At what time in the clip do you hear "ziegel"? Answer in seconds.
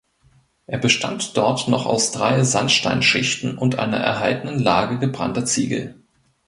5.45-6.01